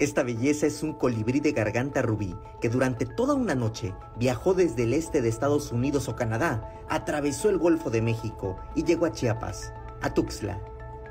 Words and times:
Esta 0.00 0.22
belleza 0.22 0.66
es 0.66 0.82
un 0.82 0.94
colibrí 0.94 1.40
de 1.40 1.52
garganta 1.52 2.00
rubí 2.00 2.34
que 2.62 2.70
durante 2.70 3.04
toda 3.04 3.34
una 3.34 3.54
noche 3.54 3.94
viajó 4.16 4.54
desde 4.54 4.84
el 4.84 4.94
este 4.94 5.20
de 5.20 5.28
Estados 5.28 5.72
Unidos 5.72 6.08
o 6.08 6.16
Canadá, 6.16 6.72
atravesó 6.88 7.50
el 7.50 7.58
Golfo 7.58 7.90
de 7.90 8.00
México 8.00 8.56
y 8.74 8.84
llegó 8.84 9.04
a 9.04 9.12
Chiapas, 9.12 9.74
a 10.00 10.14
Tuxtla, 10.14 10.58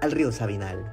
al 0.01 0.11
río 0.11 0.31
Sabinal. 0.31 0.91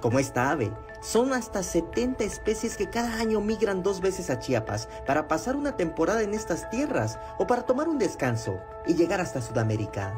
Como 0.00 0.20
esta 0.20 0.52
ave, 0.52 0.72
son 1.02 1.32
hasta 1.32 1.64
70 1.64 2.22
especies 2.22 2.76
que 2.76 2.88
cada 2.88 3.16
año 3.16 3.40
migran 3.40 3.82
dos 3.82 4.00
veces 4.00 4.30
a 4.30 4.38
Chiapas 4.38 4.88
para 5.08 5.26
pasar 5.26 5.56
una 5.56 5.76
temporada 5.76 6.22
en 6.22 6.34
estas 6.34 6.70
tierras 6.70 7.18
o 7.40 7.48
para 7.48 7.62
tomar 7.62 7.88
un 7.88 7.98
descanso 7.98 8.60
y 8.86 8.94
llegar 8.94 9.20
hasta 9.20 9.42
Sudamérica. 9.42 10.14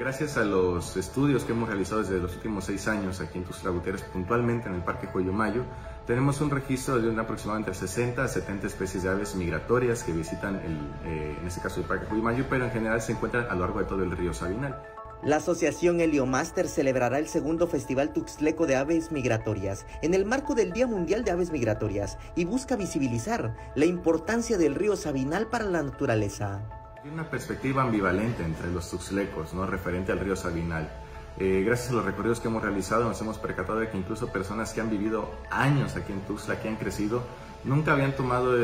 Gracias 0.00 0.38
a 0.38 0.44
los 0.44 0.96
estudios 0.96 1.44
que 1.44 1.52
hemos 1.52 1.68
realizado 1.68 2.00
desde 2.00 2.18
los 2.18 2.34
últimos 2.34 2.64
seis 2.64 2.88
años 2.88 3.20
aquí 3.20 3.36
en 3.36 3.44
Tuxtla 3.44 3.68
Gutiérrez, 3.68 4.00
puntualmente 4.04 4.66
en 4.66 4.76
el 4.76 4.82
Parque 4.82 5.06
Mayo, 5.30 5.62
tenemos 6.06 6.40
un 6.40 6.48
registro 6.48 6.98
de 6.98 7.10
una 7.10 7.24
aproximadamente 7.24 7.74
60 7.74 8.24
a 8.24 8.26
70 8.26 8.66
especies 8.66 9.02
de 9.02 9.10
aves 9.10 9.34
migratorias 9.34 10.02
que 10.02 10.12
visitan, 10.12 10.56
el, 10.56 10.78
eh, 11.04 11.36
en 11.38 11.46
este 11.46 11.60
caso 11.60 11.80
el 11.80 11.86
Parque 11.86 12.10
Mayo, 12.14 12.46
pero 12.48 12.64
en 12.64 12.70
general 12.70 13.02
se 13.02 13.12
encuentran 13.12 13.44
a 13.50 13.54
lo 13.54 13.60
largo 13.60 13.80
de 13.80 13.84
todo 13.84 14.02
el 14.02 14.10
río 14.12 14.32
Sabinal. 14.32 14.82
La 15.22 15.36
Asociación 15.36 16.00
Heliomaster 16.00 16.66
celebrará 16.66 17.18
el 17.18 17.28
segundo 17.28 17.66
Festival 17.66 18.14
Tuxtleco 18.14 18.66
de 18.66 18.76
Aves 18.76 19.12
Migratorias 19.12 19.84
en 20.00 20.14
el 20.14 20.24
marco 20.24 20.54
del 20.54 20.72
Día 20.72 20.86
Mundial 20.86 21.24
de 21.24 21.32
Aves 21.32 21.50
Migratorias 21.50 22.16
y 22.36 22.46
busca 22.46 22.74
visibilizar 22.74 23.54
la 23.74 23.84
importancia 23.84 24.56
del 24.56 24.76
río 24.76 24.96
Sabinal 24.96 25.48
para 25.48 25.66
la 25.66 25.82
naturaleza. 25.82 26.79
Hay 27.02 27.10
una 27.10 27.24
perspectiva 27.24 27.82
ambivalente 27.82 28.44
entre 28.44 28.70
los 28.70 28.90
tuxlecos, 28.90 29.54
¿no? 29.54 29.64
referente 29.64 30.12
al 30.12 30.20
río 30.20 30.36
Sabinal. 30.36 30.90
Eh, 31.38 31.62
gracias 31.64 31.90
a 31.90 31.94
los 31.94 32.04
recorridos 32.04 32.40
que 32.40 32.48
hemos 32.48 32.62
realizado 32.62 33.04
nos 33.04 33.18
hemos 33.22 33.38
percatado 33.38 33.78
de 33.78 33.88
que 33.88 33.96
incluso 33.96 34.26
personas 34.26 34.74
que 34.74 34.82
han 34.82 34.90
vivido 34.90 35.30
años 35.50 35.96
aquí 35.96 36.12
en 36.12 36.20
Tuxtla, 36.20 36.60
que 36.60 36.68
han 36.68 36.76
crecido, 36.76 37.22
nunca, 37.64 37.92
habían 37.92 38.14
tomado 38.14 38.54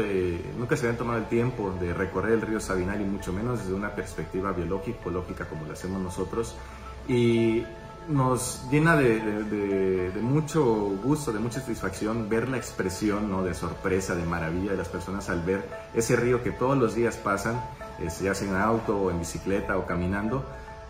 nunca 0.58 0.76
se 0.76 0.84
habían 0.86 0.98
tomado 0.98 1.18
el 1.20 1.26
tiempo 1.26 1.74
de 1.80 1.94
recorrer 1.94 2.32
el 2.32 2.42
río 2.42 2.60
Sabinal 2.60 3.00
y 3.00 3.04
mucho 3.04 3.32
menos 3.32 3.60
desde 3.60 3.72
una 3.72 3.94
perspectiva 3.94 4.52
biológica, 4.52 4.98
ecológica 5.00 5.46
como 5.46 5.64
lo 5.64 5.72
hacemos 5.72 6.02
nosotros. 6.02 6.54
Y 7.08 7.64
nos 8.08 8.66
llena 8.70 8.96
de, 8.96 10.12
mucho 10.20 10.64
gusto, 11.02 11.32
de 11.32 11.38
mucha 11.38 11.60
satisfacción 11.60 12.28
ver 12.28 12.48
la 12.48 12.56
expresión 12.56 13.30
¿no? 13.30 13.42
de 13.42 13.54
sorpresa, 13.54 14.14
de 14.14 14.24
maravilla 14.24 14.72
de 14.72 14.76
las 14.76 14.88
personas 14.88 15.28
al 15.30 15.40
ver 15.42 15.66
ese 15.94 16.16
río 16.16 16.42
que 16.42 16.50
todos 16.50 16.76
los 16.76 16.94
días 16.94 17.16
pasan, 17.16 17.56
eh, 17.56 17.85
ya 17.98 18.34
sea 18.34 18.48
en 18.48 18.54
auto 18.56 18.96
o 18.98 19.10
en 19.10 19.18
bicicleta 19.18 19.76
o 19.76 19.86
caminando, 19.86 20.44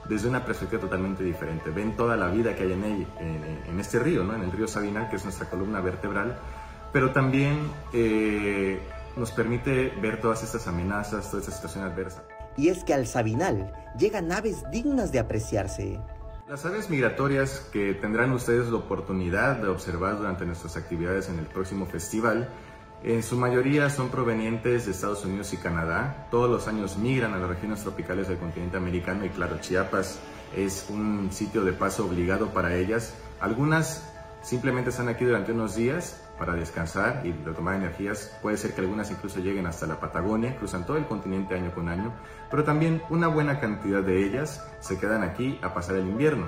desde 0.09 0.29
una 0.29 0.45
perspectiva 0.45 0.81
totalmente 0.81 1.23
diferente. 1.23 1.71
Ven 1.71 1.97
toda 1.97 2.17
la 2.17 2.29
vida 2.29 2.55
que 2.55 2.65
hay 2.65 2.73
en, 2.73 2.85
él, 2.85 3.07
en, 3.69 3.81
este 3.81 3.99
río, 3.99 4.25
¿no? 4.25 4.35
en 4.35 4.43
el 4.43 4.53
río 4.53 4.69
Sabinal, 4.69 5.09
que 5.09 5.17
es 5.17 5.25
nuestra 5.25 5.49
columna 5.49 5.81
vertebral, 5.81 6.39
pero 6.93 7.13
también 7.13 7.71
eh, 7.93 8.81
nos 9.17 9.33
permite 9.33 9.93
ver 10.01 10.21
todas 10.21 10.43
estas 10.43 10.67
amenazas, 10.69 11.31
toda 11.31 11.41
esta 11.41 11.53
situación 11.53 11.85
adversa. 11.85 12.23
Y 12.57 12.69
es 12.69 12.85
que 12.85 12.95
al 12.95 13.07
Sabinal 13.07 13.73
llegan 13.99 14.33
aves 14.33 14.65
dignas 14.71 15.13
de 15.13 15.19
apreciarse. 15.19 16.01
Las 16.49 16.65
aves 16.65 16.89
migratorias 16.89 17.69
que 17.73 17.95
tendrán 17.95 18.31
ustedes 18.33 18.69
la 18.69 18.77
oportunidad 18.77 19.57
de 19.57 19.69
observar 19.69 20.17
durante 20.17 20.47
nuestras 20.47 20.77
actividades 20.77 21.29
en 21.29 21.39
el 21.39 21.47
próximo 21.47 21.87
festival, 21.87 22.49
en 23.03 23.23
su 23.23 23.37
mayoría 23.37 23.91
son 23.91 24.09
provenientes 24.09 24.87
de 24.87 24.93
Estados 24.93 25.25
Unidos 25.25 25.53
y 25.53 25.59
Canadá. 25.59 26.27
Todos 26.31 26.51
los 26.51 26.67
años 26.69 26.97
migran 26.97 27.35
a 27.35 27.39
las 27.39 27.49
regiones 27.49 27.83
tropicales 27.83 28.29
del 28.29 28.39
continente 28.39 28.77
americano 28.77 29.25
y 29.25 29.29
claro, 29.29 29.59
Chiapas 29.61 30.19
es 30.57 30.87
un 30.89 31.31
sitio 31.31 31.63
de 31.65 31.73
paso 31.73 32.07
obligado 32.07 32.49
para 32.49 32.75
ellas. 32.75 33.15
Algunas 33.41 34.13
simplemente 34.43 34.91
están 34.91 35.09
aquí 35.09 35.25
durante 35.25 35.53
unos 35.53 35.75
días 35.75 36.23
para 36.39 36.55
descansar 36.55 37.23
y 37.25 37.33
retomar 37.33 37.77
energías. 37.77 38.37
Puede 38.43 38.57
ser 38.57 38.75
que 38.75 38.81
algunas 38.81 39.11
incluso 39.11 39.41
lleguen 39.41 39.67
hasta 39.67 39.87
la 39.87 40.01
Patagonia, 40.01 40.57
cruzan 40.57 40.87
todo 40.87 40.97
el 40.97 41.07
continente 41.07 41.55
año 41.55 41.73
con 41.75 41.89
año, 41.89 42.13
pero 42.51 42.65
también 42.65 43.03
una 43.11 43.29
buena 43.29 43.61
cantidad 43.61 44.03
de 44.03 44.25
ellas 44.25 44.65
se 44.81 44.99
quedan 44.99 45.23
aquí 45.23 45.59
a 45.63 45.75
pasar 45.75 45.97
el 45.97 46.09
invierno. 46.09 46.47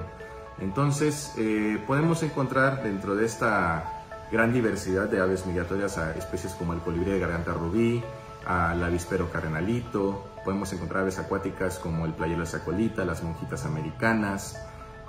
Entonces 0.60 1.34
eh, 1.38 1.82
podemos 1.86 2.22
encontrar 2.22 2.82
dentro 2.82 3.14
de 3.14 3.26
esta 3.26 3.97
gran 4.30 4.52
diversidad 4.52 5.08
de 5.08 5.20
aves 5.20 5.46
migratorias 5.46 5.98
a 5.98 6.14
especies 6.16 6.54
como 6.54 6.72
el 6.72 6.80
colibrí 6.80 7.12
de 7.12 7.18
garganta 7.18 7.52
rubí, 7.52 8.02
al 8.46 8.82
avispero 8.82 9.30
cardenalito, 9.30 10.24
podemos 10.44 10.72
encontrar 10.72 11.02
aves 11.02 11.18
acuáticas 11.18 11.78
como 11.78 12.06
el 12.06 12.14
playero 12.14 12.46
sacolita, 12.46 13.04
las 13.04 13.22
monjitas 13.22 13.64
americanas, 13.64 14.56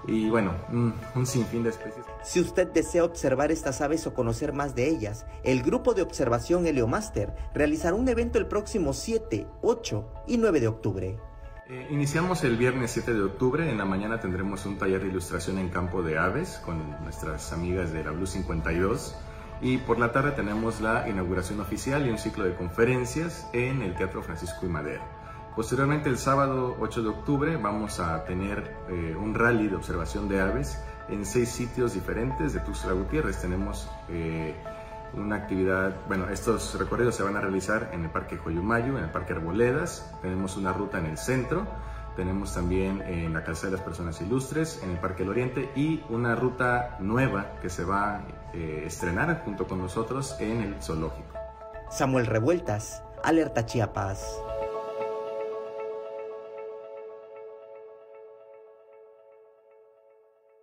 y 0.07 0.29
bueno, 0.29 0.53
un, 0.71 1.25
sinfín 1.25 1.63
de 1.63 1.69
especies. 1.69 2.05
Si 2.23 2.39
usted 2.39 2.67
desea 2.67 3.03
observar 3.03 3.51
estas 3.51 3.81
aves 3.81 4.07
o 4.07 4.13
conocer 4.13 4.53
más 4.53 4.73
de 4.75 4.87
ellas, 4.87 5.25
el 5.43 5.61
grupo 5.61 5.93
de 5.93 6.01
observación 6.01 6.65
Heliomaster 6.65 7.33
realizará 7.53 7.95
un 7.95 8.07
evento 8.07 8.39
el 8.39 8.47
próximo 8.47 8.93
7, 8.93 9.45
8 9.61 10.09
y 10.27 10.37
9 10.37 10.59
de 10.61 10.67
octubre. 10.67 11.28
Eh, 11.71 11.85
iniciamos 11.91 12.43
el 12.43 12.57
viernes 12.57 12.89
7 12.89 13.13
de 13.13 13.21
octubre, 13.21 13.69
en 13.69 13.77
la 13.77 13.85
mañana 13.85 14.19
tendremos 14.19 14.65
un 14.65 14.79
taller 14.79 15.01
de 15.03 15.09
ilustración 15.09 15.59
en 15.59 15.69
campo 15.69 16.01
de 16.01 16.17
aves 16.17 16.59
con 16.65 16.99
nuestras 17.03 17.53
amigas 17.53 17.93
de 17.93 18.03
la 18.03 18.09
Blue 18.09 18.25
52 18.25 19.15
y 19.61 19.77
por 19.77 19.99
la 19.99 20.11
tarde 20.11 20.31
tenemos 20.31 20.81
la 20.81 21.07
inauguración 21.07 21.59
oficial 21.59 22.07
y 22.07 22.09
un 22.09 22.17
ciclo 22.17 22.45
de 22.45 22.55
conferencias 22.55 23.47
en 23.53 23.83
el 23.83 23.93
Teatro 23.93 24.23
Francisco 24.23 24.65
y 24.65 24.69
Madero. 24.69 25.03
Posteriormente, 25.55 26.09
el 26.09 26.17
sábado 26.17 26.75
8 26.79 27.03
de 27.03 27.09
octubre, 27.09 27.57
vamos 27.57 27.99
a 27.99 28.25
tener 28.25 28.75
eh, 28.89 29.15
un 29.15 29.35
rally 29.35 29.67
de 29.67 29.75
observación 29.75 30.27
de 30.27 30.41
aves 30.41 30.81
en 31.07 31.23
seis 31.23 31.49
sitios 31.49 31.93
diferentes 31.93 32.53
de 32.53 32.61
Tuxtla 32.61 32.93
Gutiérrez. 32.93 33.41
Tenemos 33.41 33.87
eh, 34.09 34.55
una 35.13 35.35
actividad, 35.37 35.95
bueno, 36.07 36.29
estos 36.29 36.77
recorridos 36.77 37.15
se 37.15 37.23
van 37.23 37.35
a 37.35 37.41
realizar 37.41 37.89
en 37.93 38.03
el 38.03 38.09
Parque 38.09 38.37
Joyumayo, 38.37 38.97
en 38.97 39.05
el 39.05 39.09
Parque 39.11 39.33
Arboledas, 39.33 40.09
tenemos 40.21 40.57
una 40.57 40.73
ruta 40.73 40.99
en 40.99 41.05
el 41.05 41.17
centro, 41.17 41.65
tenemos 42.15 42.53
también 42.53 43.01
en 43.01 43.33
la 43.33 43.43
Casa 43.43 43.67
de 43.67 43.73
las 43.73 43.81
Personas 43.81 44.19
Ilustres, 44.21 44.81
en 44.83 44.91
el 44.91 44.97
Parque 44.97 45.23
del 45.23 45.29
Oriente 45.29 45.71
y 45.75 46.03
una 46.09 46.35
ruta 46.35 46.97
nueva 46.99 47.53
que 47.61 47.69
se 47.69 47.85
va 47.85 48.17
a 48.17 48.21
eh, 48.53 48.83
estrenar 48.85 49.41
junto 49.45 49.67
con 49.67 49.79
nosotros 49.79 50.35
en 50.39 50.61
el 50.61 50.81
Zoológico. 50.81 51.37
Samuel 51.89 52.25
Revueltas, 52.25 53.03
Alerta 53.23 53.65
Chiapas. 53.65 54.25